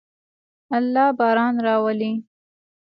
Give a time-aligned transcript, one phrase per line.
[0.77, 2.13] الله باران راولي.